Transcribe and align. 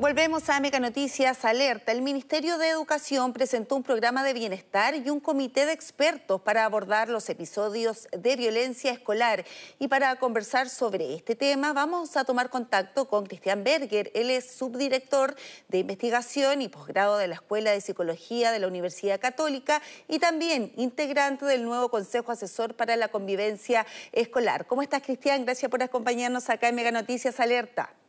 Volvemos 0.00 0.48
a 0.48 0.58
Mega 0.60 0.80
Noticias 0.80 1.44
Alerta. 1.44 1.92
El 1.92 2.00
Ministerio 2.00 2.56
de 2.56 2.70
Educación 2.70 3.34
presentó 3.34 3.76
un 3.76 3.82
programa 3.82 4.24
de 4.24 4.32
bienestar 4.32 4.94
y 4.94 5.10
un 5.10 5.20
comité 5.20 5.66
de 5.66 5.72
expertos 5.72 6.40
para 6.40 6.64
abordar 6.64 7.10
los 7.10 7.28
episodios 7.28 8.08
de 8.10 8.34
violencia 8.34 8.92
escolar. 8.92 9.44
Y 9.78 9.88
para 9.88 10.16
conversar 10.16 10.70
sobre 10.70 11.14
este 11.14 11.36
tema 11.36 11.74
vamos 11.74 12.16
a 12.16 12.24
tomar 12.24 12.48
contacto 12.48 13.08
con 13.08 13.26
Cristian 13.26 13.62
Berger. 13.62 14.10
Él 14.14 14.30
es 14.30 14.50
subdirector 14.50 15.36
de 15.68 15.80
investigación 15.80 16.62
y 16.62 16.68
posgrado 16.68 17.18
de 17.18 17.28
la 17.28 17.34
Escuela 17.34 17.70
de 17.70 17.82
Psicología 17.82 18.52
de 18.52 18.58
la 18.58 18.68
Universidad 18.68 19.20
Católica 19.20 19.82
y 20.08 20.18
también 20.18 20.72
integrante 20.78 21.44
del 21.44 21.62
nuevo 21.62 21.90
Consejo 21.90 22.32
Asesor 22.32 22.74
para 22.74 22.96
la 22.96 23.08
Convivencia 23.08 23.86
Escolar. 24.12 24.66
¿Cómo 24.66 24.80
estás, 24.80 25.02
Cristian? 25.02 25.44
Gracias 25.44 25.70
por 25.70 25.82
acompañarnos 25.82 26.48
acá 26.48 26.68
en 26.68 26.76
Mega 26.76 26.90
Noticias 26.90 27.38
Alerta. 27.38 27.99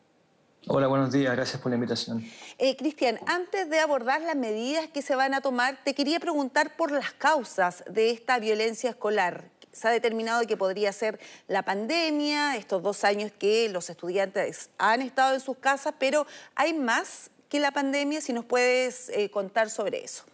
Hola, 0.67 0.85
buenos 0.87 1.11
días. 1.11 1.35
Gracias 1.35 1.59
por 1.59 1.71
la 1.71 1.75
invitación. 1.75 2.23
Eh, 2.59 2.75
Cristian, 2.77 3.19
antes 3.25 3.67
de 3.69 3.79
abordar 3.79 4.21
las 4.21 4.35
medidas 4.35 4.87
que 4.87 5.01
se 5.01 5.15
van 5.15 5.33
a 5.33 5.41
tomar, 5.41 5.79
te 5.83 5.95
quería 5.95 6.19
preguntar 6.19 6.75
por 6.77 6.91
las 6.91 7.11
causas 7.13 7.83
de 7.89 8.11
esta 8.11 8.37
violencia 8.37 8.91
escolar. 8.91 9.49
Se 9.71 9.87
ha 9.87 9.91
determinado 9.91 10.45
que 10.45 10.57
podría 10.57 10.93
ser 10.93 11.19
la 11.47 11.63
pandemia, 11.63 12.57
estos 12.57 12.83
dos 12.83 13.03
años 13.03 13.31
que 13.31 13.69
los 13.69 13.89
estudiantes 13.89 14.69
han 14.77 15.01
estado 15.01 15.33
en 15.33 15.39
sus 15.39 15.57
casas, 15.57 15.95
pero 15.97 16.27
hay 16.53 16.73
más 16.73 17.31
que 17.49 17.59
la 17.59 17.71
pandemia, 17.71 18.21
si 18.21 18.31
nos 18.31 18.45
puedes 18.45 19.09
eh, 19.09 19.31
contar 19.31 19.69
sobre 19.71 20.03
eso. 20.03 20.25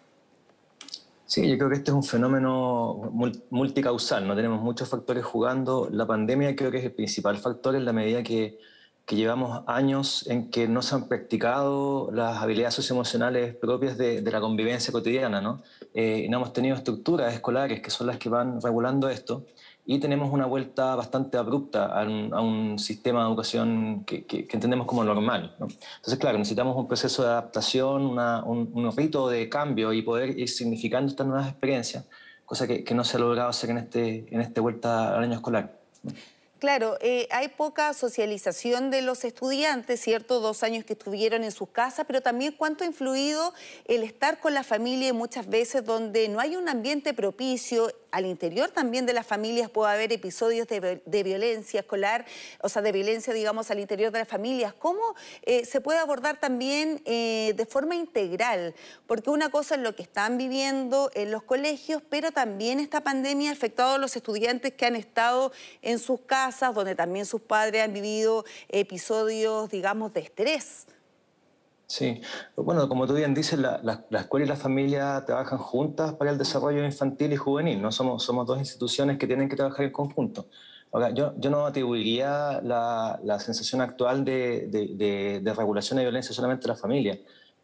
Sí, 1.26 1.48
yo 1.50 1.58
creo 1.58 1.70
que 1.70 1.76
este 1.76 1.92
es 1.92 1.96
un 1.96 2.04
fenómeno 2.04 3.12
multicausal, 3.50 4.28
no 4.28 4.36
tenemos 4.36 4.62
muchos 4.62 4.90
factores 4.90 5.24
jugando. 5.24 5.88
La 5.92 6.06
pandemia 6.06 6.56
creo 6.56 6.70
que 6.70 6.80
es 6.80 6.84
el 6.84 6.94
principal 6.94 7.38
factor 7.38 7.76
en 7.76 7.86
la 7.86 7.94
medida 7.94 8.24
que 8.24 8.60
que 9.08 9.16
llevamos 9.16 9.64
años 9.68 10.28
en 10.28 10.52
que 10.52 10.68
no 10.68 10.82
se 10.82 10.94
han 10.94 11.08
practicado 11.08 12.12
las 12.12 12.40
habilidades 12.44 12.76
socioemocionales 12.76 13.56
propias 13.56 13.98
de, 13.98 14.22
la 14.22 14.42
convivencia 14.42 14.92
cotidiana, 14.92 15.40
¿no? 15.40 15.64
Eh, 15.94 16.28
no 16.30 16.38
hemos 16.38 16.52
tenido 16.52 16.76
estructuras 16.76 17.34
escolares 17.34 17.80
que 17.82 17.90
son 17.90 18.08
las 18.08 18.18
que 18.18 18.28
van 18.28 18.62
regulando 18.62 19.08
esto 19.08 19.46
y 19.86 20.00
tenemos 20.00 20.34
una 20.34 20.46
vuelta 20.46 20.94
bastante 20.96 21.38
abrupta 21.38 21.86
a 21.86 22.04
un, 22.04 22.78
sistema 22.78 23.22
de 23.22 23.28
educación 23.30 24.04
que, 24.04 24.26
entendemos 24.52 24.86
como 24.86 25.06
normal. 25.06 25.56
¿no? 25.58 25.68
Entonces, 25.68 26.20
claro, 26.20 26.38
necesitamos 26.38 26.76
un 26.76 26.90
proceso 26.90 27.24
de 27.24 27.30
adaptación, 27.30 28.08
un, 28.08 28.70
un, 28.74 28.98
rito 28.98 29.30
de 29.30 29.48
cambio 29.48 29.94
y 29.94 30.02
poder 30.02 30.38
ir 30.38 30.50
significando 30.50 31.10
estas 31.10 31.26
nuevas 31.26 31.48
experiencias, 31.48 32.04
cosa 32.46 32.68
que, 32.68 32.94
no 32.94 33.06
se 33.06 33.16
ha 33.16 33.22
logrado 33.22 33.48
hacer 33.48 33.70
en, 33.70 33.78
este, 33.78 34.28
en 34.30 34.42
esta 34.42 34.60
vuelta 34.60 35.16
al 35.16 35.24
año 35.24 35.36
escolar. 35.36 35.80
Claro, 36.60 36.98
eh, 37.02 37.28
hay 37.30 37.50
poca 37.50 37.94
socialización 37.94 38.90
de 38.90 39.04
los 39.04 39.24
estudiantes, 39.26 40.02
¿cierto? 40.02 40.40
Dos 40.40 40.64
años 40.64 40.86
que 40.86 40.94
estuvieron 40.94 41.44
en 41.44 41.52
sus 41.52 41.70
casas, 41.70 42.06
pero 42.08 42.22
también 42.22 42.52
cuánto 42.52 42.84
ha 42.84 42.88
influido 42.88 43.54
el 43.86 44.04
estar 44.04 44.40
con 44.40 44.56
la 44.56 44.64
familia 44.64 45.14
muchas 45.14 45.48
veces 45.48 45.86
donde 45.86 46.28
no 46.30 46.40
hay 46.40 46.56
un 46.56 46.68
ambiente 46.68 47.14
propicio, 47.14 47.92
al 48.12 48.26
interior 48.26 48.70
también 48.72 49.06
de 49.06 49.14
las 49.14 49.28
familias 49.28 49.70
puede 49.70 49.92
haber 49.92 50.12
episodios 50.12 50.68
de, 50.68 51.24
violencia 51.24 51.82
escolar, 51.82 52.26
o 52.62 52.70
sea, 52.70 52.82
de 52.82 52.92
violencia, 52.92 53.34
digamos, 53.34 53.70
al 53.70 53.80
interior 53.80 54.12
de 54.12 54.20
las 54.20 54.28
familias. 54.28 54.74
¿Cómo 54.74 55.16
eh, 55.44 55.66
se 55.66 55.82
puede 55.82 56.00
abordar 56.00 56.40
también 56.40 57.02
eh, 57.06 57.54
de 57.56 57.66
forma 57.66 57.96
integral? 57.96 58.74
Porque 59.06 59.30
una 59.30 59.50
cosa 59.50 59.76
es 59.76 59.82
lo 59.82 59.96
que 59.96 60.04
están 60.04 60.38
viviendo 60.38 61.12
en 61.14 61.32
los 61.32 61.44
colegios, 61.44 62.02
pero 62.10 62.32
también 62.32 62.80
esta 62.80 63.02
pandemia 63.02 63.52
ha 63.52 63.54
afectado 63.54 63.96
a 63.96 63.98
los 63.98 64.16
estudiantes 64.16 64.74
que 64.74 64.86
han 64.86 64.96
estado 64.96 65.52
en 65.82 66.00
sus 66.00 66.22
casas, 66.22 66.47
donde 66.74 66.96
también 66.96 67.26
sus 67.26 67.42
padres 67.42 67.84
han 67.84 67.94
vivido 67.94 68.46
episodios, 68.70 69.70
digamos, 69.70 70.14
de 70.14 70.22
estrés. 70.22 70.88
Sí, 71.88 72.22
bueno, 72.58 72.90
como 72.90 73.08
tú 73.08 73.14
bien 73.14 73.34
dices, 73.34 73.58
la, 73.58 74.06
escuela 74.12 74.46
y 74.46 74.50
la 74.50 74.58
familia 74.58 75.24
trabajan 75.26 75.58
juntas 75.58 76.14
para 76.14 76.32
el 76.32 76.38
desarrollo 76.38 76.84
infantil 76.84 77.32
y 77.32 77.38
juvenil, 77.38 77.82
¿no? 77.82 77.94
Somos, 77.94 78.24
somos 78.24 78.46
dos 78.46 78.60
instituciones 78.60 79.18
que 79.18 79.26
tienen 79.26 79.48
que 79.48 79.56
trabajar 79.56 79.86
en 79.86 79.92
conjunto. 79.94 80.48
Ahora, 80.92 81.12
yo, 81.12 81.34
yo 81.38 81.50
no 81.50 81.66
atribuiría 81.66 82.60
la, 82.62 83.20
la 83.24 83.40
sensación 83.40 83.80
actual 83.82 84.26
de, 84.26 84.68
de, 84.68 85.40
de, 85.42 85.54
regulación 85.54 85.98
de 85.98 86.04
violencia 86.04 86.34
solamente 86.34 86.66
a 86.66 86.74
la 86.74 86.76
familia. 86.76 87.18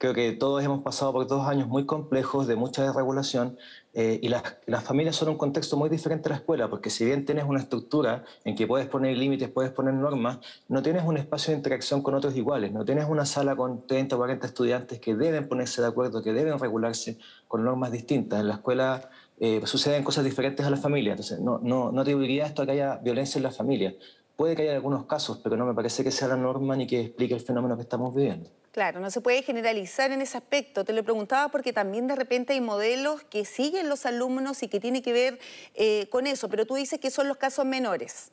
Creo 0.03 0.13
que 0.13 0.33
todos 0.33 0.61
hemos 0.61 0.83
pasado 0.83 1.13
por 1.13 1.27
dos 1.27 1.47
años 1.47 1.69
muy 1.69 1.85
complejos 1.85 2.45
de 2.45 2.57
mucha 2.57 2.83
desregulación 2.83 3.57
eh, 3.93 4.19
y 4.21 4.27
las, 4.27 4.57
las, 4.65 4.83
familias 4.83 5.15
son 5.15 5.29
un 5.29 5.37
contexto 5.37 5.77
muy 5.77 5.89
diferente 5.89 6.27
a 6.27 6.31
la 6.31 6.35
escuela, 6.35 6.69
porque 6.69 6.89
si 6.89 7.05
bien 7.05 7.23
tienes 7.23 7.45
una 7.45 7.61
estructura 7.61 8.25
en 8.43 8.57
que 8.57 8.67
puedes 8.67 8.89
poner 8.89 9.15
límites, 9.15 9.47
puedes 9.47 9.71
poner 9.71 9.93
normas, 9.93 10.39
no 10.67 10.81
tienes 10.81 11.05
un 11.05 11.15
espacio 11.15 11.51
de 11.51 11.59
interacción 11.59 12.01
con 12.01 12.15
otros 12.15 12.35
iguales, 12.35 12.73
no 12.73 12.83
tienes 12.83 13.05
una 13.07 13.25
sala 13.25 13.55
con 13.55 13.87
30 13.87 14.17
o 14.17 14.19
40 14.19 14.45
estudiantes 14.45 14.99
que 14.99 15.15
deben 15.15 15.47
ponerse 15.47 15.81
de 15.81 15.87
acuerdo, 15.87 16.21
que 16.21 16.33
deben 16.33 16.59
regularse 16.59 17.17
con 17.47 17.63
normas 17.63 17.93
distintas. 17.93 18.41
En 18.41 18.49
la 18.49 18.55
escuela 18.55 19.09
eh, 19.39 19.61
suceden 19.63 20.03
cosas 20.03 20.25
diferentes 20.25 20.65
a 20.65 20.69
la 20.69 20.75
familia, 20.75 21.13
entonces 21.13 21.39
no, 21.39 21.59
no, 21.63 21.93
no 21.93 22.01
atribuiría 22.01 22.45
esto 22.45 22.63
a 22.63 22.65
que 22.65 22.73
haya 22.73 22.97
violencia 22.97 23.39
en 23.39 23.43
la 23.43 23.51
familia. 23.51 23.95
Puede 24.35 24.55
que 24.55 24.63
haya 24.63 24.73
algunos 24.73 25.05
casos, 25.05 25.39
pero 25.43 25.55
no 25.55 25.65
me 25.65 25.73
parece 25.73 26.03
que 26.03 26.11
sea 26.11 26.27
la 26.27 26.37
norma 26.37 26.75
ni 26.75 26.87
que 26.87 27.01
explique 27.01 27.33
el 27.33 27.41
fenómeno 27.41 27.75
que 27.75 27.83
estamos 27.83 28.15
viviendo. 28.15 28.49
Claro, 28.71 28.99
no 28.99 29.11
se 29.11 29.21
puede 29.21 29.43
generalizar 29.43 30.11
en 30.11 30.21
ese 30.21 30.35
aspecto. 30.35 30.83
Te 30.83 30.93
lo 30.93 31.03
preguntaba 31.03 31.49
porque 31.49 31.73
también 31.73 32.07
de 32.07 32.15
repente 32.15 32.53
hay 32.53 32.61
modelos 32.61 33.23
que 33.23 33.45
siguen 33.45 33.87
los 33.87 34.07
alumnos 34.07 34.63
y 34.63 34.67
que 34.67 34.79
tiene 34.79 35.03
que 35.03 35.13
ver 35.13 35.39
eh, 35.75 36.07
con 36.09 36.25
eso, 36.25 36.49
pero 36.49 36.65
tú 36.65 36.73
dices 36.73 36.99
que 36.99 37.11
son 37.11 37.27
los 37.27 37.37
casos 37.37 37.65
menores. 37.65 38.31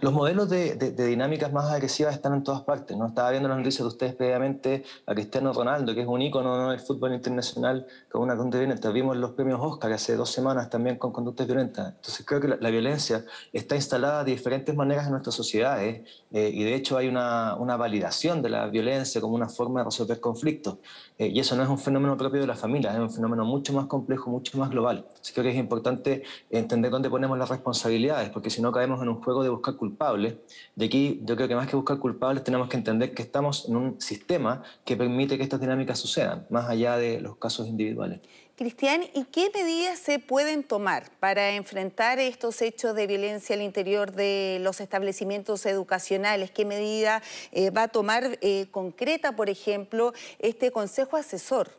Los 0.00 0.12
modelos 0.12 0.48
de, 0.48 0.76
dinámicas 0.76 1.52
más 1.52 1.70
agresivas 1.70 2.14
están 2.14 2.34
en 2.34 2.44
todas 2.44 2.62
partes. 2.62 2.96
¿no? 2.96 3.06
Estaba 3.06 3.30
viendo 3.30 3.48
las 3.48 3.58
noticias 3.58 3.80
de 3.80 3.88
ustedes 3.88 4.14
previamente 4.14 4.84
a 5.06 5.14
Cristiano 5.14 5.52
Ronaldo, 5.52 5.94
que 5.94 6.02
es 6.02 6.06
un 6.06 6.22
ícono 6.22 6.70
del 6.70 6.80
fútbol 6.80 7.14
internacional 7.14 7.86
con 8.10 8.22
una 8.22 8.36
conducta 8.36 8.58
violenta. 8.58 8.90
Vimos 8.90 9.16
los 9.16 9.32
premios 9.32 9.60
Oscar 9.60 9.92
hace 9.92 10.16
dos 10.16 10.30
semanas 10.30 10.70
también 10.70 10.96
con 10.96 11.12
conductas 11.12 11.46
violentas. 11.46 11.94
Entonces 11.94 12.24
creo 12.26 12.40
que 12.40 12.48
la, 12.48 12.70
violencia 12.70 13.24
está 13.52 13.76
instalada 13.76 14.24
de 14.24 14.32
diferentes 14.32 14.74
maneras 14.74 15.06
en 15.06 15.12
nuestras 15.12 15.34
sociedades 15.34 16.02
eh, 16.30 16.50
y 16.52 16.62
de 16.62 16.74
hecho 16.74 16.96
hay 16.96 17.08
una, 17.08 17.56
validación 17.76 18.42
de 18.42 18.50
la 18.50 18.66
violencia 18.66 19.20
como 19.20 19.34
una 19.34 19.48
forma 19.48 19.80
de 19.80 19.86
resolver 19.86 20.20
conflictos. 20.20 20.78
Eh, 21.18 21.28
y 21.28 21.40
eso 21.40 21.56
no 21.56 21.62
es 21.62 21.68
un 21.68 21.78
fenómeno 21.78 22.16
propio 22.16 22.40
de 22.40 22.46
la 22.46 22.54
familia, 22.54 22.92
es 22.92 22.98
un 22.98 23.10
fenómeno 23.10 23.44
mucho 23.44 23.72
más 23.72 23.86
complejo, 23.86 24.30
mucho 24.30 24.58
más 24.58 24.70
global. 24.70 25.06
Así 25.20 25.32
creo 25.32 25.44
que 25.44 25.50
es 25.50 25.56
importante 25.56 26.22
entender 26.50 26.90
dónde 26.90 27.10
ponemos 27.10 27.36
las 27.38 27.48
responsabilidades, 27.48 28.30
porque 28.30 28.50
si 28.50 28.62
no 28.62 28.70
caemos 28.70 29.02
en 29.02 29.08
un 29.08 29.22
juego 29.22 29.42
de 29.42 29.48
buscar 29.48 29.67
culpables. 29.76 30.34
De 30.74 30.86
aquí 30.86 31.20
yo 31.24 31.36
creo 31.36 31.48
que 31.48 31.54
más 31.54 31.68
que 31.68 31.76
buscar 31.76 31.98
culpables 31.98 32.44
tenemos 32.44 32.68
que 32.68 32.76
entender 32.76 33.14
que 33.14 33.22
estamos 33.22 33.68
en 33.68 33.76
un 33.76 34.00
sistema 34.00 34.62
que 34.84 34.96
permite 34.96 35.36
que 35.36 35.42
estas 35.42 35.60
dinámicas 35.60 35.98
sucedan, 35.98 36.46
más 36.50 36.68
allá 36.68 36.96
de 36.96 37.20
los 37.20 37.36
casos 37.36 37.68
individuales. 37.68 38.20
Cristian, 38.58 39.02
¿y 39.14 39.22
qué 39.24 39.52
medidas 39.54 40.00
se 40.00 40.18
pueden 40.18 40.64
tomar 40.64 41.12
para 41.20 41.50
enfrentar 41.52 42.18
estos 42.18 42.60
hechos 42.60 42.96
de 42.96 43.06
violencia 43.06 43.54
al 43.54 43.62
interior 43.62 44.10
de 44.10 44.58
los 44.62 44.80
establecimientos 44.80 45.64
educacionales? 45.64 46.50
¿Qué 46.50 46.64
medida 46.64 47.22
eh, 47.52 47.70
va 47.70 47.84
a 47.84 47.88
tomar 47.88 48.36
eh, 48.40 48.66
concreta, 48.72 49.36
por 49.36 49.48
ejemplo, 49.48 50.12
este 50.40 50.72
Consejo 50.72 51.16
Asesor? 51.16 51.70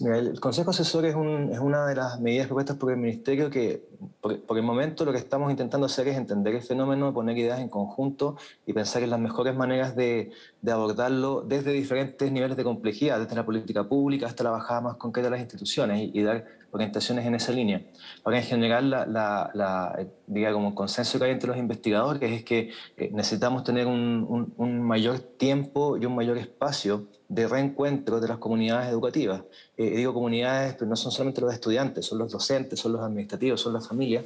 El 0.00 0.40
Consejo 0.40 0.70
Asesor 0.70 1.04
es, 1.04 1.14
una 1.14 1.86
de 1.86 1.94
las 1.94 2.18
medidas 2.18 2.46
propuestas 2.46 2.76
por 2.76 2.92
el 2.92 2.98
Ministerio 2.98 3.50
que, 3.50 3.84
por, 4.20 4.56
el 4.56 4.62
momento, 4.62 5.04
lo 5.04 5.12
que 5.12 5.18
estamos 5.18 5.50
intentando 5.50 5.86
hacer 5.86 6.08
es 6.08 6.16
entender 6.16 6.54
el 6.54 6.62
fenómeno, 6.62 7.12
poner 7.12 7.36
ideas 7.36 7.60
en 7.60 7.68
conjunto 7.68 8.36
y 8.64 8.72
pensar 8.72 9.02
en 9.02 9.10
las 9.10 9.20
mejores 9.20 9.54
maneras 9.54 9.94
de, 9.94 10.32
abordarlo 10.66 11.42
desde 11.42 11.72
diferentes 11.72 12.32
niveles 12.32 12.56
de 12.56 12.64
complejidad, 12.64 13.20
desde 13.20 13.36
la 13.36 13.44
política 13.44 13.86
pública 13.86 14.26
hasta 14.26 14.44
la 14.44 14.50
bajada 14.50 14.80
más 14.80 14.96
concreta 14.96 15.26
de 15.26 15.32
las 15.32 15.40
instituciones 15.40 16.10
y, 16.12 16.22
dar 16.22 16.46
orientaciones 16.72 17.26
en 17.26 17.34
esa 17.34 17.52
línea. 17.52 17.82
Ahora, 18.24 18.38
en 18.38 18.44
general, 18.44 18.90
la, 18.90 20.06
diga, 20.26 20.52
como 20.52 20.74
consenso 20.74 21.18
que 21.18 21.26
hay 21.26 21.30
entre 21.30 21.48
los 21.48 21.58
investigadores 21.58 22.32
es 22.32 22.44
que 22.44 22.70
eh, 22.96 23.10
necesitamos 23.12 23.62
tener 23.62 23.86
un, 23.86 24.52
un 24.56 24.82
mayor 24.82 25.20
tiempo 25.20 25.96
y 25.96 26.06
un 26.06 26.16
mayor 26.16 26.38
espacio 26.38 27.06
de 27.32 27.48
reencuentro 27.48 28.20
de 28.20 28.28
las 28.28 28.36
comunidades 28.36 28.90
educativas. 28.90 29.42
Eh, 29.78 29.96
digo 29.96 30.12
comunidades, 30.12 30.74
pero 30.74 30.86
no 30.86 30.96
son 30.96 31.12
solamente 31.12 31.40
los 31.40 31.52
estudiantes, 31.52 32.04
son 32.04 32.18
los 32.18 32.30
docentes, 32.30 32.78
son 32.78 32.92
los 32.92 33.00
administrativos, 33.00 33.58
son 33.58 33.72
las 33.72 33.88
familias. 33.88 34.24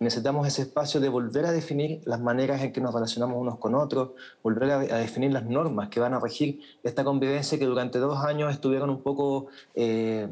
necesitamos 0.00 0.46
ese 0.46 0.62
espacio 0.62 1.00
de 1.00 1.08
volver 1.08 1.46
a 1.46 1.52
definir 1.52 2.00
las 2.04 2.20
maneras 2.20 2.60
en 2.62 2.72
que 2.72 2.80
nos 2.80 2.92
relacionamos 2.92 3.36
unos 3.36 3.58
con 3.58 3.76
otros, 3.76 4.10
volver 4.42 4.70
a, 4.70 4.98
definir 4.98 5.32
las 5.32 5.44
normas 5.44 5.88
que 5.88 6.00
van 6.00 6.14
a 6.14 6.20
regir 6.20 6.60
esta 6.82 7.04
convivencia 7.04 7.58
que 7.58 7.64
durante 7.64 7.98
dos 8.00 8.24
años 8.24 8.52
estuvieron 8.52 8.90
un 8.90 9.02
poco 9.02 9.46
eh, 9.74 10.28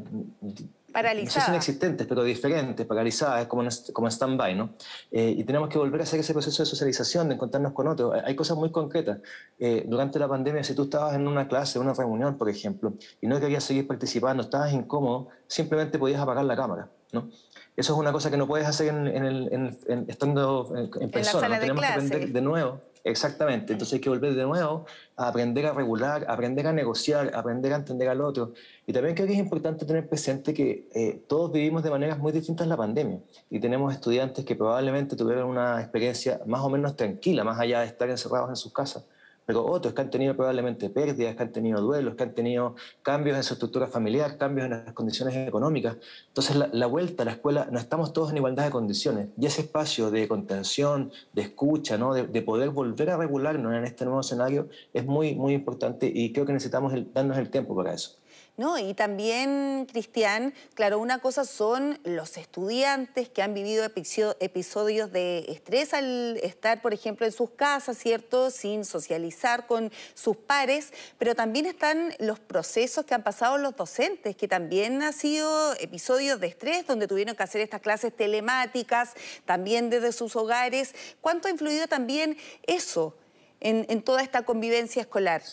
Paralizadas. 0.97 1.49
No 1.49 1.53
inexistentes, 1.53 2.07
pero 2.07 2.23
diferentes, 2.23 2.83
paralizadas, 2.83 3.45
como 3.45 3.61
en, 3.61 3.69
como 3.93 4.07
stand-by, 4.07 4.55
¿no? 4.55 4.71
Eh, 5.11 5.35
y 5.37 5.43
tenemos 5.43 5.69
que 5.69 5.77
volver 5.77 6.01
a 6.01 6.05
hacer 6.05 6.21
ese 6.21 6.33
proceso 6.33 6.63
de 6.63 6.65
socialización, 6.65 7.27
de 7.27 7.35
encontrarnos 7.35 7.73
con 7.73 7.87
otros. 7.87 8.15
Hay 8.25 8.35
cosas 8.35 8.57
muy 8.57 8.71
concretas. 8.71 9.19
Eh, 9.59 9.85
durante 9.87 10.17
la 10.17 10.27
pandemia, 10.27 10.63
si 10.63 10.73
tú 10.73 10.85
estabas 10.85 11.13
en 11.13 11.27
una 11.27 11.47
clase, 11.47 11.77
una 11.77 11.93
reunión, 11.93 12.35
por 12.35 12.49
ejemplo, 12.49 12.95
y 13.21 13.27
no 13.27 13.39
querías 13.39 13.63
seguir 13.63 13.85
participando, 13.85 14.41
estabas 14.41 14.73
incómodo, 14.73 15.27
simplemente 15.45 15.99
podías 15.99 16.19
apagar 16.19 16.45
la 16.45 16.55
cámara, 16.55 16.89
¿no? 17.11 17.29
Eso 17.75 17.93
es 17.93 17.99
una 17.99 18.11
cosa 18.11 18.31
que 18.31 18.37
no 18.37 18.47
puedes 18.47 18.65
hacer 18.65 18.87
en, 18.87 19.05
el, 19.07 19.77
estando 20.07 20.73
en, 20.75 21.11
persona. 21.11 21.41
La 21.41 21.47
sala 21.47 21.59
Tenemos 21.59 21.81
de 21.83 21.87
que 21.87 21.93
aprender 21.93 22.29
de 22.31 22.41
nuevo 22.41 22.81
Exactamente, 23.03 23.73
entonces 23.73 23.95
hay 23.95 23.99
que 23.99 24.09
volver 24.09 24.33
de 24.33 24.43
nuevo 24.43 24.85
a 25.15 25.27
aprender 25.27 25.65
a 25.65 25.73
regular, 25.73 26.25
a 26.27 26.33
aprender 26.33 26.67
a 26.67 26.73
negociar, 26.73 27.31
a 27.33 27.39
aprender 27.39 27.73
a 27.73 27.77
entender 27.77 28.09
al 28.09 28.21
otro. 28.21 28.53
Y 28.85 28.93
también 28.93 29.15
creo 29.15 29.27
que 29.27 29.33
es 29.33 29.39
importante 29.39 29.85
tener 29.85 30.07
presente 30.07 30.53
que 30.53 30.87
eh, 30.93 31.23
todos 31.27 31.51
vivimos 31.51 31.83
de 31.83 31.89
maneras 31.89 32.19
muy 32.19 32.31
distintas 32.31 32.67
la 32.67 32.77
pandemia. 32.77 33.19
Y 33.49 33.59
tenemos 33.59 33.93
estudiantes 33.93 34.45
que 34.45 34.55
probablemente 34.55 35.15
tuvieron 35.15 35.49
una 35.49 35.81
experiencia 35.81 36.41
más 36.45 36.61
o 36.61 36.69
menos 36.69 36.95
tranquila, 36.95 37.43
más 37.43 37.59
allá 37.59 37.81
de 37.81 37.87
estar 37.87 38.09
encerrados 38.09 38.49
en 38.49 38.55
sus 38.55 38.73
casas 38.73 39.05
pero 39.47 39.65
otros 39.65 39.93
que 39.93 40.01
han 40.01 40.09
tenido 40.09 40.35
probablemente 40.35 40.89
pérdidas, 40.89 41.37
que 41.37 41.41
han 41.41 41.53
tenido 41.53 41.79
duelos, 41.79 42.15
que 42.15 42.23
han 42.23 42.33
tenido 42.33 42.75
cambios 43.01 43.37
en 43.37 43.43
su 43.43 43.53
estructura 43.53 43.87
familiar, 43.87 44.37
cambios 44.37 44.65
en 44.65 44.71
las 44.71 44.93
condiciones 44.93 45.35
económicas. 45.47 45.95
Entonces, 46.27 46.57
la, 46.73 46.85
vuelta 46.85 47.23
a 47.23 47.25
la 47.25 47.31
escuela, 47.31 47.69
no 47.71 47.79
estamos 47.79 48.11
todos 48.11 48.31
en 48.31 48.37
igualdad 48.37 48.65
de 48.65 48.71
condiciones. 48.71 49.29
Y 49.39 49.45
ese 49.45 49.61
espacio 49.61 50.11
de 50.11 50.27
contención, 50.27 51.13
de 51.31 51.43
escucha, 51.43 51.97
¿no? 51.97 52.13
de, 52.13 52.41
poder 52.41 52.71
volver 52.71 53.09
a 53.09 53.17
regularnos 53.17 53.73
en 53.73 53.85
este 53.85 54.03
nuevo 54.03 54.19
escenario 54.19 54.67
es 54.93 55.05
muy, 55.05 55.33
muy 55.33 55.53
importante 55.53 56.11
y 56.13 56.33
creo 56.33 56.45
que 56.45 56.51
necesitamos 56.51 56.91
darnos 57.13 57.37
el 57.37 57.49
tiempo 57.49 57.73
para 57.73 57.93
eso. 57.93 58.16
¿No? 58.57 58.79
Y 58.79 58.95
también, 58.95 59.87
Cristian, 59.89 60.53
claro, 60.73 60.97
una 60.97 61.19
cosa 61.19 61.45
son 61.45 61.99
los 62.03 62.37
estudiantes 62.37 63.29
que 63.29 63.43
han 63.43 63.53
vivido 63.53 63.85
episodios 63.85 65.11
de 65.11 65.45
estrés 65.47 65.93
al 65.93 66.37
estar, 66.37 66.81
por 66.81 66.91
ejemplo, 66.91 67.27
en 67.27 67.31
sus 67.31 67.51
casas, 67.51 67.99
¿cierto? 67.99 68.49
Sin 68.49 68.83
socializar 68.83 69.67
con 69.67 69.91
sus 70.15 70.35
pares, 70.35 70.91
pero 71.19 71.35
también 71.35 71.67
están 71.67 72.15
los 72.17 72.39
procesos 72.39 73.05
que 73.05 73.13
han 73.13 73.23
pasado 73.23 73.59
los 73.59 73.75
docentes, 73.75 74.35
que 74.35 74.47
también 74.47 75.03
han 75.03 75.13
sido 75.13 75.75
episodios 75.75 76.39
de 76.39 76.47
estrés, 76.47 76.87
donde 76.87 77.07
tuvieron 77.07 77.35
que 77.35 77.43
hacer 77.43 77.61
estas 77.61 77.81
clases 77.81 78.15
telemáticas, 78.15 79.13
también 79.45 79.91
desde 79.91 80.11
sus 80.11 80.35
hogares. 80.35 80.95
¿Cuánto 81.21 81.47
ha 81.47 81.51
influido 81.51 81.87
también 81.87 82.37
eso 82.63 83.15
en, 83.59 83.85
en 83.87 84.01
toda 84.01 84.23
esta 84.23 84.43
convivencia 84.43 85.03
escolar? 85.03 85.43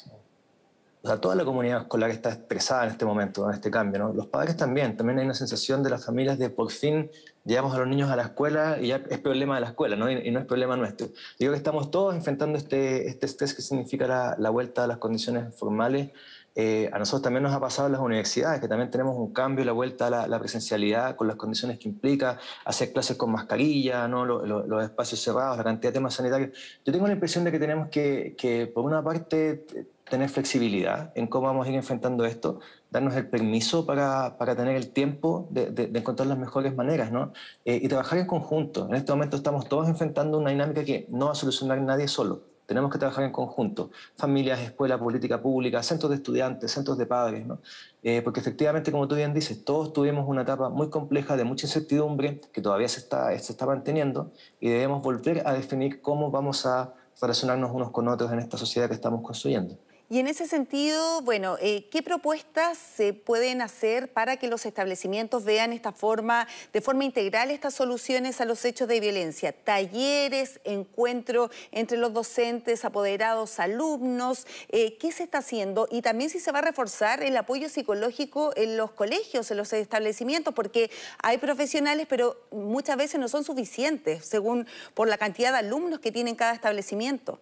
O 1.05 1.07
sea, 1.07 1.21
toda 1.21 1.35
la 1.35 1.45
comunidad 1.45 1.83
escolar 1.83 2.11
está 2.11 2.31
estresada 2.31 2.85
en 2.85 2.93
este 2.93 3.05
momento, 3.05 3.47
en 3.47 3.55
este 3.55 3.71
cambio. 3.71 4.11
Los 4.15 4.27
padres 4.27 4.57
también, 4.57 4.97
también 4.97 5.19
hay 5.19 5.27
una 5.27 5.35
sensación 5.35 5.83
de 5.83 5.91
las 5.91 6.07
familias 6.07 6.39
de 6.39 6.49
por 6.49 6.71
fin 6.71 7.11
llevamos 7.45 7.75
a 7.75 7.79
los 7.79 7.89
niños 7.89 8.11
a 8.11 8.17
la 8.17 8.23
escuela 8.23 8.79
y 8.81 8.89
ya 8.89 9.03
es 9.11 9.19
problema 9.19 9.57
de 9.57 9.61
la 9.61 9.67
escuela, 9.69 9.97
¿no? 9.97 10.11
Y, 10.11 10.31
no 10.31 10.41
es 10.41 10.47
problema 10.47 10.77
nuestro. 10.77 11.09
Digo 11.39 11.53
que 11.53 11.59
estamos 11.59 11.91
todos 11.91 12.15
enfrentando 12.15 12.57
este, 12.57 13.07
este 13.07 13.27
estrés 13.27 13.53
que 13.53 13.61
significa 13.63 14.07
la, 14.07 14.37
la 14.39 14.51
vuelta 14.51 14.85
a 14.85 14.87
las 14.87 14.97
condiciones 14.97 15.55
formales. 15.55 16.11
Eh, 16.57 16.89
a 16.93 17.01
nosotros 17.01 17.23
también 17.23 17.43
nos 17.43 17.53
ha 17.53 17.59
pasado 17.59 17.87
en 17.87 17.93
las 17.93 18.01
universidades, 18.01 18.61
que 18.61 18.69
también 18.69 18.89
tenemos 18.89 19.17
un 19.17 19.33
cambio, 19.33 19.65
la 19.65 19.73
vuelta 19.73 20.07
a 20.07 20.29
la, 20.29 20.39
presencialidad 20.39 21.17
con 21.17 21.27
las 21.27 21.37
condiciones 21.37 21.81
que 21.81 21.89
implica, 21.89 22.39
hacer 22.65 22.93
clases 22.93 23.17
con 23.17 23.33
mascarilla, 23.33 24.07
¿no? 24.07 24.25
Los, 24.25 24.85
espacios 24.85 25.21
cerrados, 25.21 25.59
la 25.59 25.65
cantidad 25.65 25.91
de 25.91 25.95
temas 25.95 26.15
sanitarios. 26.15 26.57
Yo 26.85 26.93
tengo 26.93 27.09
la 27.09 27.13
impresión 27.13 27.43
de 27.43 27.51
que 27.51 27.59
tenemos 27.59 27.89
que, 27.89 28.37
que 28.39 28.69
por 28.69 28.85
una 28.85 29.03
parte, 29.03 29.67
tener 30.09 30.29
flexibilidad 30.29 31.13
en 31.15 31.27
cómo 31.27 31.47
vamos 31.47 31.67
a 31.67 31.71
ir 31.71 31.77
enfrentando 31.77 32.25
esto, 32.25 32.61
darnos 32.91 33.15
el 33.17 33.29
permiso 33.29 33.87
para, 33.87 34.37
para 34.37 34.55
tener 34.55 34.77
el 34.77 34.91
tiempo 34.91 35.49
de, 35.51 35.71
de, 35.71 35.99
encontrar 35.99 36.29
las 36.29 36.39
mejores 36.39 36.75
maneras, 36.77 37.11
¿no? 37.11 37.33
Eh, 37.65 37.81
y 37.83 37.89
trabajar 37.89 38.19
en 38.19 38.27
conjunto. 38.27 38.87
En 38.89 38.95
este 38.95 39.13
momento 39.13 39.37
estamos 39.37 39.69
todos 39.69 39.89
enfrentando 39.89 40.39
una 40.39 40.51
dinámica 40.51 40.85
que 40.85 41.07
no 41.09 41.27
va 41.27 41.33
a 41.33 41.35
solucionar 41.35 41.81
nadie 41.81 42.09
solo. 42.09 42.43
Tenemos 42.67 42.91
que 42.91 42.99
trabajar 42.99 43.25
en 43.25 43.33
conjunto, 43.33 43.91
familias, 44.17 44.61
escuela, 44.61 44.99
política 44.99 45.41
pública, 45.41 45.83
centros 45.83 46.11
de 46.11 46.17
estudiantes, 46.17 46.71
centros 46.73 46.97
de 46.97 47.05
padres, 47.05 47.47
¿no? 47.47 47.59
Eh, 48.03 48.23
porque 48.23 48.41
efectivamente, 48.41 48.91
como 48.91 49.07
tú 49.07 49.17
bien 49.17 49.35
dices, 49.35 49.65
todos 49.65 49.93
tuvimos 49.93 50.27
una 50.27 50.43
etapa 50.43 50.71
muy 50.71 50.89
compleja 50.89 51.37
de 51.37 51.45
mucha 51.45 51.67
incertidumbre 51.67 52.41
que 52.53 52.63
todavía 52.63 52.89
se 52.89 53.01
está, 53.01 53.39
se 53.39 53.53
está 53.53 53.67
manteniendo 53.67 54.33
y 54.61 54.69
debemos 54.71 55.03
volver 55.03 55.47
a 55.47 55.53
definir 55.53 56.01
cómo 56.01 56.31
vamos 56.31 56.65
a 56.65 56.95
relacionarnos 57.21 57.71
unos 57.73 57.91
con 57.91 58.09
otros 58.09 58.33
en 58.33 58.39
esta 58.39 58.57
sociedad 58.57 58.89
que 58.89 58.95
estamos 58.95 59.21
construyendo. 59.23 59.77
Y 60.11 60.19
en 60.19 60.27
ese 60.27 60.47
sentido, 60.47 61.23
bueno, 61.23 61.57
eh, 61.63 61.89
¿qué 61.91 62.03
propuestas 62.03 62.77
se 62.77 63.15
pueden 63.15 63.63
hacer 63.63 64.13
para 64.13 64.37
que 64.37 64.49
los 64.49 64.67
establecimientos 64.67 65.45
vean 65.45 65.73
esta 65.73 65.93
forma, 65.93 66.47
de 66.75 66.83
forma 66.83 67.05
integral 67.05 67.51
estas 67.51 67.73
soluciones 67.73 68.39
a 68.43 68.45
los 68.45 68.67
hechos 68.67 68.87
de 68.87 69.01
violencia? 69.01 69.53
Talleres, 69.53 70.61
encuentro 70.65 71.51
entre 71.73 71.97
los 71.97 72.13
docentes, 72.13 72.85
apoderados, 72.85 73.59
alumnos, 73.59 74.47
eh, 74.69 74.99
¿qué 74.99 75.11
se 75.11 75.23
está 75.23 75.39
haciendo? 75.39 75.89
Y 75.91 76.03
también 76.03 76.29
si 76.29 76.39
se 76.39 76.53
va 76.53 76.59
a 76.59 76.63
reforzar 76.63 77.23
el 77.23 77.35
apoyo 77.39 77.71
psicológico 77.71 78.53
en 78.57 78.77
los 78.77 78.91
colegios, 78.91 79.51
en 79.51 79.57
los 79.57 79.73
establecimientos, 79.73 80.53
porque 80.53 80.91
hay 81.23 81.39
profesionales, 81.39 82.07
pero 82.11 82.37
muchas 82.51 82.99
veces 82.99 83.19
no 83.19 83.29
son 83.29 83.43
suficientes, 83.43 84.27
según 84.27 84.67
por 84.93 85.09
la 85.09 85.17
cantidad 85.17 85.51
de 85.53 85.59
alumnos 85.59 86.01
que 86.01 86.13
tiene 86.13 86.37
cada 86.37 86.53
establecimiento. 86.53 87.41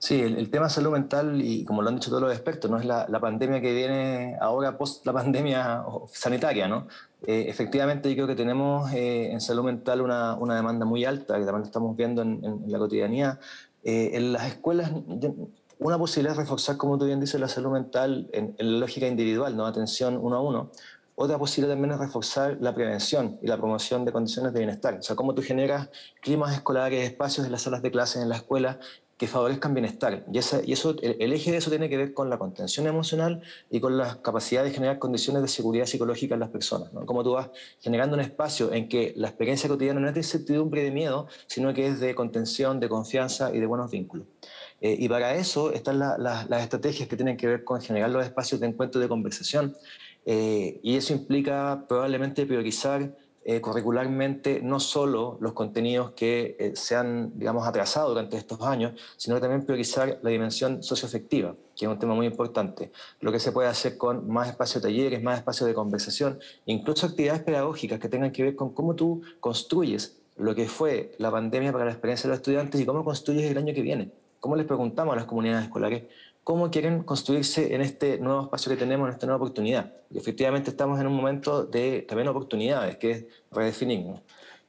Sí, 0.00 0.20
el, 0.20 0.48
tema 0.48 0.68
salud 0.68 0.92
mental, 0.92 1.42
y 1.42 1.64
como 1.64 1.82
lo 1.82 1.88
han 1.88 1.96
dicho 1.96 2.08
todos 2.08 2.22
los 2.22 2.32
expertos, 2.32 2.70
no 2.70 2.78
es 2.78 2.84
la, 2.84 3.06
pandemia 3.20 3.60
que 3.60 3.74
viene 3.74 4.36
ahora 4.40 4.78
post 4.78 5.04
la 5.04 5.12
pandemia 5.12 5.84
sanitaria, 6.12 6.68
¿no? 6.68 6.86
Eh, 7.26 7.46
efectivamente, 7.48 8.08
yo 8.08 8.14
creo 8.14 8.28
que 8.28 8.36
tenemos 8.36 8.92
eh, 8.92 9.32
en 9.32 9.40
salud 9.40 9.64
mental 9.64 10.00
una, 10.00 10.36
una, 10.36 10.54
demanda 10.54 10.84
muy 10.86 11.04
alta, 11.04 11.36
que 11.36 11.44
también 11.44 11.64
estamos 11.64 11.96
viendo 11.96 12.22
en, 12.22 12.62
la 12.68 12.78
cotidianía. 12.78 13.40
Eh, 13.82 14.10
en 14.14 14.32
las 14.32 14.46
escuelas, 14.46 14.92
una 15.80 15.98
posibilidad 15.98 16.34
es 16.34 16.38
reforzar, 16.38 16.76
como 16.76 16.96
tú 16.96 17.06
bien 17.06 17.18
dices, 17.18 17.40
la 17.40 17.48
salud 17.48 17.72
mental 17.72 18.30
en, 18.32 18.54
en 18.56 18.72
la 18.74 18.78
lógica 18.78 19.08
individual, 19.08 19.56
¿no? 19.56 19.66
Atención 19.66 20.16
uno 20.16 20.36
a 20.36 20.40
uno. 20.40 20.70
Otra 21.16 21.36
posibilidad 21.38 21.74
también 21.74 21.94
es 21.94 21.98
reforzar 21.98 22.58
la 22.60 22.72
prevención 22.72 23.40
y 23.42 23.48
la 23.48 23.56
promoción 23.56 24.04
de 24.04 24.12
condiciones 24.12 24.52
de 24.52 24.60
bienestar. 24.60 24.98
O 25.00 25.02
sea, 25.02 25.16
cómo 25.16 25.34
tú 25.34 25.42
generas 25.42 25.88
climas 26.20 26.54
escolares, 26.54 27.04
espacios 27.04 27.44
en 27.44 27.50
las 27.50 27.62
salas 27.62 27.82
de 27.82 27.90
clases, 27.90 28.22
en 28.22 28.28
la 28.28 28.36
escuela, 28.36 28.78
que 29.18 29.26
favorezcan 29.26 29.74
bienestar. 29.74 30.24
Y, 30.32 30.38
eso, 30.38 30.94
el, 31.02 31.32
eje 31.32 31.50
de 31.50 31.56
eso 31.56 31.70
tiene 31.70 31.88
que 31.88 31.96
ver 31.96 32.14
con 32.14 32.30
la 32.30 32.38
contención 32.38 32.86
emocional 32.86 33.42
y 33.68 33.80
con 33.80 33.98
la 33.98 34.22
capacidad 34.22 34.62
de 34.62 34.70
generar 34.70 35.00
condiciones 35.00 35.42
de 35.42 35.48
seguridad 35.48 35.86
psicológica 35.86 36.34
en 36.34 36.40
las 36.40 36.50
personas. 36.50 36.92
¿no? 36.92 37.04
Como 37.04 37.24
tú 37.24 37.32
vas 37.32 37.50
generando 37.80 38.14
un 38.14 38.20
espacio 38.20 38.72
en 38.72 38.88
que 38.88 39.12
la 39.16 39.28
experiencia 39.28 39.68
cotidiana 39.68 39.98
no 39.98 40.06
es 40.06 40.14
de 40.14 40.20
incertidumbre 40.20 40.82
y 40.82 40.84
de 40.84 40.92
miedo, 40.92 41.26
sino 41.48 41.74
que 41.74 41.88
es 41.88 41.98
de 41.98 42.14
contención, 42.14 42.78
de 42.78 42.88
confianza 42.88 43.52
y 43.52 43.58
de 43.58 43.66
buenos 43.66 43.90
vínculos. 43.90 44.26
Eh, 44.80 44.96
y 44.96 45.08
para 45.08 45.34
eso 45.34 45.72
están 45.72 45.98
las 45.98 46.62
estrategias 46.62 47.08
que 47.08 47.16
tienen 47.16 47.36
que 47.36 47.48
ver 47.48 47.64
con 47.64 47.80
generar 47.80 48.10
los 48.10 48.24
espacios 48.24 48.60
de 48.60 48.68
encuentro 48.68 49.00
y 49.00 49.02
de 49.02 49.08
conversación. 49.08 49.76
Eh, 50.26 50.78
y 50.82 50.96
eso 50.96 51.12
implica 51.12 51.86
probablemente 51.88 52.46
priorizar 52.46 53.16
eh, 53.50 53.62
curricularmente 53.62 54.60
no 54.62 54.78
solo 54.78 55.38
los 55.40 55.54
contenidos 55.54 56.10
que 56.10 56.54
eh, 56.58 56.72
se 56.74 56.94
han, 56.94 57.38
digamos, 57.38 57.66
atrasado 57.66 58.10
durante 58.10 58.36
estos 58.36 58.60
años, 58.60 58.92
sino 59.16 59.40
también 59.40 59.64
priorizar 59.64 60.18
la 60.20 60.28
dimensión 60.28 60.82
socioafectiva, 60.82 61.54
que 61.74 61.86
es 61.86 61.90
un 61.90 61.98
tema 61.98 62.14
muy 62.14 62.26
importante. 62.26 62.92
Lo 63.20 63.32
que 63.32 63.40
se 63.40 63.50
puede 63.50 63.70
hacer 63.70 63.96
con 63.96 64.28
más 64.28 64.48
espacios 64.48 64.82
de 64.82 64.90
talleres, 64.90 65.22
más 65.22 65.38
espacios 65.38 65.66
de 65.66 65.72
conversación, 65.72 66.38
incluso 66.66 67.06
actividades 67.06 67.40
pedagógicas 67.40 67.98
que 67.98 68.10
tengan 68.10 68.32
que 68.32 68.42
ver 68.42 68.54
con 68.54 68.74
cómo 68.74 68.94
tú 68.94 69.22
construyes 69.40 70.18
lo 70.36 70.54
que 70.54 70.68
fue 70.68 71.14
la 71.16 71.30
pandemia 71.30 71.72
para 71.72 71.86
la 71.86 71.92
experiencia 71.92 72.28
de 72.28 72.32
los 72.32 72.40
estudiantes 72.40 72.78
y 72.78 72.84
cómo 72.84 73.02
construyes 73.02 73.50
el 73.50 73.56
año 73.56 73.72
que 73.72 73.80
viene. 73.80 74.10
¿Cómo 74.40 74.56
les 74.56 74.66
preguntamos 74.66 75.14
a 75.14 75.16
las 75.16 75.24
comunidades 75.24 75.64
escolares 75.64 76.02
cómo 76.48 76.70
quieren 76.70 77.02
construirse 77.02 77.74
en 77.74 77.82
este 77.82 78.16
nuevo 78.16 78.44
espacio 78.44 78.70
que 78.70 78.78
tenemos, 78.78 79.06
en 79.06 79.12
esta 79.12 79.26
nueva 79.26 79.36
oportunidad. 79.36 79.92
Y 80.10 80.16
efectivamente 80.16 80.70
estamos 80.70 80.98
en 80.98 81.06
un 81.06 81.12
momento 81.12 81.66
de 81.66 82.06
también 82.08 82.26
oportunidades, 82.26 82.96
que 82.96 83.10
es 83.10 83.24
redefinirnos. 83.52 84.22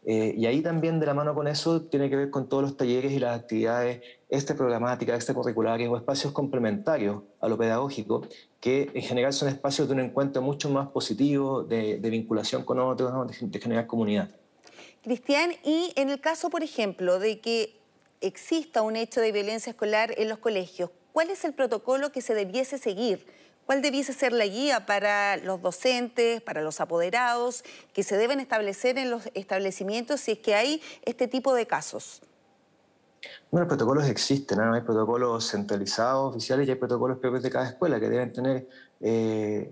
Eh, 0.05 0.33
y 0.37 0.45
ahí 0.45 0.61
también 0.61 0.99
de 0.99 1.05
la 1.05 1.13
mano 1.13 1.33
con 1.33 1.47
eso 1.47 1.83
tiene 1.83 2.09
que 2.09 2.17
ver 2.17 2.31
con 2.31 2.49
todos 2.49 2.63
los 2.63 2.75
talleres 2.75 3.13
y 3.13 3.19
las 3.19 3.39
actividades 3.39 4.01
extraprogramáticas, 4.29 5.15
extracurriculares 5.15 5.87
o 5.87 5.95
espacios 5.95 6.33
complementarios 6.33 7.21
a 7.39 7.47
lo 7.47 7.57
pedagógico, 7.57 8.27
que 8.59 8.91
en 8.93 9.01
general 9.01 9.31
son 9.31 9.47
espacios 9.47 9.87
de 9.87 9.93
un 9.93 10.01
encuentro 10.01 10.41
mucho 10.41 10.69
más 10.69 10.89
positivo, 10.89 11.63
de, 11.63 11.97
vinculación 12.09 12.65
con 12.65 12.77
otros, 12.81 13.39
de, 13.39 13.47
de 13.47 13.59
generar 13.61 13.87
comunidad. 13.87 14.29
Cristian, 15.01 15.51
y 15.63 15.93
en 15.95 16.09
el 16.09 16.19
caso, 16.19 16.49
por 16.49 16.61
ejemplo, 16.61 17.19
de 17.19 17.39
que 17.39 17.79
exista 18.19 18.81
un 18.81 18.97
hecho 18.97 19.21
de 19.21 19.31
violencia 19.31 19.69
escolar 19.69 20.13
en 20.17 20.27
los 20.27 20.39
colegios, 20.39 20.89
¿cuál 21.13 21.29
es 21.29 21.43
el 21.45 21.53
protocolo 21.53 22.11
que 22.11 22.21
se 22.21 22.33
debiese 22.33 22.77
seguir? 22.77 23.25
¿Cuál 23.65 23.81
debiese 23.83 24.13
ser 24.13 24.33
la 24.33 24.47
guía 24.47 24.87
para 24.87 25.37
los 25.37 25.61
docentes, 25.61 26.41
para 26.41 26.61
los 26.61 26.81
apoderados, 26.81 27.63
que 27.93 28.01
se 28.01 28.17
deben 28.17 28.39
establecer 28.39 28.97
en 28.97 29.11
los 29.11 29.29
establecimientos 29.35 30.21
si 30.21 30.31
es 30.31 30.39
que 30.39 30.55
hay 30.55 30.81
este 31.03 31.27
tipo 31.27 31.53
de 31.53 31.67
casos? 31.67 32.21
Bueno, 33.51 33.65
los 33.65 33.67
protocolos 33.67 34.07
existen, 34.07 34.59
hay 34.59 34.81
protocolos 34.81 35.51
centralizados, 35.51 36.31
oficiales, 36.31 36.67
y 36.67 36.71
hay 36.71 36.77
protocolos 36.77 37.19
propios 37.19 37.43
de 37.43 37.49
cada 37.51 37.67
escuela 37.69 37.99
que 37.99 38.09
deben 38.09 38.33
tener 38.33 38.67
eh, 39.01 39.71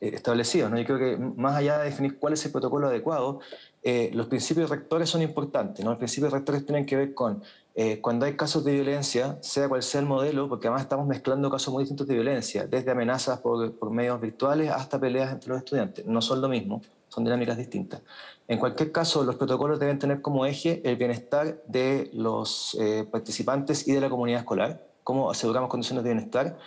establecidos. 0.00 0.70
¿no? 0.70 0.78
Yo 0.78 0.84
creo 0.84 0.98
que 0.98 1.16
más 1.16 1.56
allá 1.56 1.78
de 1.78 1.86
definir 1.86 2.18
cuál 2.18 2.34
es 2.34 2.44
el 2.44 2.52
protocolo 2.52 2.88
adecuado, 2.88 3.40
eh, 3.82 4.10
los 4.12 4.26
principios 4.26 4.68
rectores 4.68 5.08
son 5.08 5.22
importantes. 5.22 5.84
Los 5.84 5.96
principios 5.96 6.32
rectores 6.32 6.64
tienen 6.64 6.84
que 6.84 6.96
ver 6.96 7.14
con 7.14 7.42
eh, 7.74 8.00
cuando 8.00 8.26
hay 8.26 8.36
casos 8.36 8.64
de 8.64 8.72
violencia, 8.72 9.38
sea 9.40 9.68
cual 9.68 9.82
sea 9.82 10.00
el 10.00 10.06
modelo, 10.06 10.48
porque 10.48 10.66
además 10.66 10.82
estamos 10.82 11.06
mezclando 11.06 11.50
casos 11.50 11.72
muy 11.72 11.84
distintos 11.84 12.06
de 12.06 12.14
violencia, 12.14 12.66
desde 12.66 12.90
amenazas 12.90 13.40
por, 13.40 13.78
por 13.78 13.90
medios 13.90 14.20
virtuales 14.20 14.70
hasta 14.70 14.98
peleas 14.98 15.32
entre 15.32 15.50
los 15.50 15.58
estudiantes. 15.58 16.04
No 16.06 16.20
son 16.20 16.40
lo 16.40 16.48
mismo, 16.48 16.82
son 17.08 17.24
dinámicas 17.24 17.56
distintas. 17.56 18.02
En 18.48 18.58
cualquier 18.58 18.90
caso, 18.90 19.22
los 19.22 19.36
protocolos 19.36 19.78
deben 19.78 19.98
tener 19.98 20.20
como 20.20 20.44
eje 20.44 20.82
el 20.84 20.96
bienestar 20.96 21.62
de 21.68 22.10
los 22.12 22.76
eh, 22.80 23.06
participantes 23.08 23.86
y 23.86 23.92
de 23.92 24.00
la 24.00 24.10
comunidad 24.10 24.40
escolar, 24.40 24.84
cómo 25.04 25.30
aseguramos 25.30 25.70
condiciones 25.70 26.02
de 26.02 26.10
bienestar, 26.10 26.58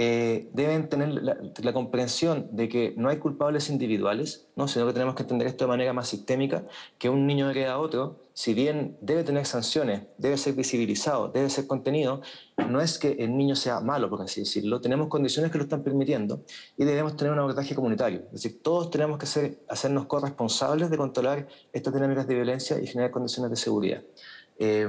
eh, 0.00 0.48
deben 0.52 0.88
tener 0.88 1.08
la, 1.10 1.72
comprensión 1.72 2.46
de 2.52 2.68
que 2.68 2.94
no 2.96 3.08
hay 3.08 3.16
culpables 3.16 3.68
individuales, 3.68 4.46
¿no? 4.54 4.68
sino 4.68 4.86
que 4.86 4.92
tenemos 4.92 5.16
que 5.16 5.22
entender 5.22 5.48
esto 5.48 5.64
de 5.64 5.68
manera 5.70 5.92
más 5.92 6.06
sistémica, 6.06 6.64
que 6.98 7.08
un 7.08 7.26
niño 7.26 7.46
agreda 7.46 7.72
a 7.72 7.78
otro, 7.80 8.20
si 8.32 8.54
bien 8.54 8.96
debe 9.00 9.24
tener 9.24 9.44
sanciones, 9.44 10.04
debe 10.16 10.36
ser 10.36 10.54
visibilizado, 10.54 11.30
debe 11.30 11.50
ser 11.50 11.66
contenido, 11.66 12.20
no 12.68 12.80
es 12.80 12.96
que 12.96 13.16
el 13.18 13.36
niño 13.36 13.56
sea 13.56 13.80
malo, 13.80 14.08
por 14.08 14.22
así 14.22 14.42
decirlo, 14.42 14.80
tenemos 14.80 15.08
condiciones 15.08 15.50
que 15.50 15.58
lo 15.58 15.64
están 15.64 15.82
permitiendo 15.82 16.44
y 16.76 16.84
debemos 16.84 17.16
tener 17.16 17.32
un 17.32 17.40
abordaje 17.40 17.74
comunitario. 17.74 18.20
Es 18.26 18.42
decir, 18.44 18.62
todos 18.62 18.90
tenemos 18.90 19.18
que 19.18 19.26
ser, 19.26 19.58
hacernos 19.68 20.06
corresponsables 20.06 20.90
de 20.90 20.96
controlar 20.96 21.48
estas 21.72 21.92
dinámicas 21.92 22.28
de 22.28 22.36
violencia 22.36 22.80
y 22.80 22.86
generar 22.86 23.10
condiciones 23.10 23.50
de 23.50 23.56
seguridad. 23.56 24.04
Eh, 24.60 24.88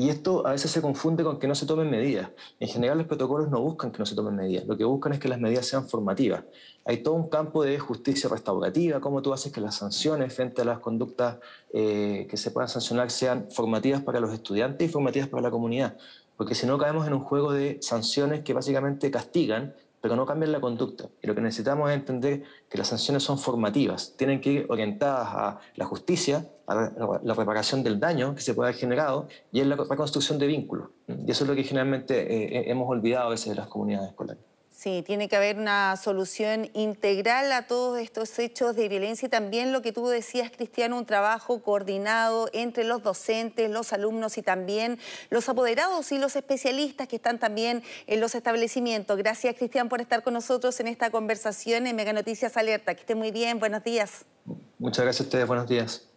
y 0.00 0.08
esto 0.08 0.46
a 0.46 0.52
veces 0.52 0.70
se 0.70 0.80
confunde 0.80 1.22
con 1.22 1.38
que 1.38 1.46
no 1.46 1.54
se 1.54 1.66
tomen 1.66 1.90
medidas. 1.90 2.30
En 2.58 2.68
general 2.68 2.96
los 2.96 3.06
protocolos 3.06 3.50
no 3.50 3.60
buscan 3.60 3.92
que 3.92 3.98
no 3.98 4.06
se 4.06 4.14
tomen 4.14 4.34
medidas, 4.34 4.66
lo 4.66 4.74
que 4.78 4.84
buscan 4.84 5.12
es 5.12 5.18
que 5.18 5.28
las 5.28 5.38
medidas 5.38 5.66
sean 5.66 5.86
formativas. 5.86 6.42
Hay 6.86 7.02
todo 7.02 7.12
un 7.12 7.28
campo 7.28 7.62
de 7.62 7.78
justicia 7.78 8.30
restaurativa, 8.30 8.98
cómo 8.98 9.20
tú 9.20 9.34
haces 9.34 9.52
que 9.52 9.60
las 9.60 9.74
sanciones 9.74 10.32
frente 10.32 10.62
a 10.62 10.64
las 10.64 10.78
conductas 10.78 11.36
eh, 11.74 12.26
que 12.30 12.38
se 12.38 12.50
puedan 12.50 12.70
sancionar 12.70 13.10
sean 13.10 13.48
formativas 13.50 14.00
para 14.00 14.20
los 14.20 14.32
estudiantes 14.32 14.88
y 14.88 14.90
formativas 14.90 15.28
para 15.28 15.42
la 15.42 15.50
comunidad. 15.50 15.98
Porque 16.38 16.54
si 16.54 16.66
no 16.66 16.78
caemos 16.78 17.06
en 17.06 17.12
un 17.12 17.20
juego 17.20 17.52
de 17.52 17.76
sanciones 17.82 18.40
que 18.40 18.54
básicamente 18.54 19.10
castigan 19.10 19.74
pero 20.00 20.16
no 20.16 20.26
cambian 20.26 20.52
la 20.52 20.60
conducta. 20.60 21.08
Y 21.22 21.26
lo 21.26 21.34
que 21.34 21.40
necesitamos 21.40 21.90
es 21.90 21.96
entender 21.96 22.42
que 22.68 22.78
las 22.78 22.88
sanciones 22.88 23.22
son 23.22 23.38
formativas, 23.38 24.14
tienen 24.16 24.40
que 24.40 24.52
ir 24.52 24.66
orientadas 24.68 25.28
a 25.28 25.60
la 25.76 25.84
justicia, 25.84 26.46
a 26.66 27.20
la 27.22 27.34
reparación 27.34 27.82
del 27.82 27.98
daño 27.98 28.34
que 28.34 28.40
se 28.40 28.54
puede 28.54 28.70
haber 28.70 28.80
generado 28.80 29.28
y 29.52 29.60
a 29.60 29.64
la 29.64 29.76
reconstrucción 29.76 30.38
de 30.38 30.46
vínculos. 30.46 30.88
Y 31.08 31.30
eso 31.30 31.44
es 31.44 31.50
lo 31.50 31.56
que 31.56 31.64
generalmente 31.64 32.20
eh, 32.20 32.58
eh, 32.58 32.64
hemos 32.70 32.88
olvidado 32.88 33.26
a 33.26 33.30
veces 33.30 33.50
de 33.50 33.56
las 33.56 33.68
comunidades 33.68 34.10
escolares. 34.10 34.49
Sí, 34.80 35.02
tiene 35.06 35.28
que 35.28 35.36
haber 35.36 35.58
una 35.58 35.94
solución 35.98 36.70
integral 36.72 37.52
a 37.52 37.66
todos 37.66 37.98
estos 37.98 38.38
hechos 38.38 38.74
de 38.76 38.88
violencia 38.88 39.26
y 39.26 39.28
también 39.28 39.72
lo 39.72 39.82
que 39.82 39.92
tú 39.92 40.08
decías, 40.08 40.50
Cristiano, 40.50 40.96
un 40.96 41.04
trabajo 41.04 41.60
coordinado 41.60 42.48
entre 42.54 42.84
los 42.84 43.02
docentes, 43.02 43.70
los 43.70 43.92
alumnos 43.92 44.38
y 44.38 44.42
también 44.42 44.98
los 45.28 45.50
apoderados 45.50 46.12
y 46.12 46.18
los 46.18 46.34
especialistas 46.34 47.08
que 47.08 47.16
están 47.16 47.38
también 47.38 47.82
en 48.06 48.20
los 48.20 48.34
establecimientos. 48.34 49.18
Gracias, 49.18 49.54
Cristian, 49.54 49.90
por 49.90 50.00
estar 50.00 50.22
con 50.22 50.32
nosotros 50.32 50.80
en 50.80 50.88
esta 50.88 51.10
conversación 51.10 51.86
en 51.86 51.94
Mega 51.94 52.14
Noticias 52.14 52.56
Alerta. 52.56 52.94
Que 52.94 53.00
esté 53.00 53.14
muy 53.14 53.32
bien, 53.32 53.58
buenos 53.58 53.84
días. 53.84 54.24
Muchas 54.78 55.04
gracias 55.04 55.20
a 55.20 55.24
ustedes, 55.24 55.46
buenos 55.46 55.68
días. 55.68 56.08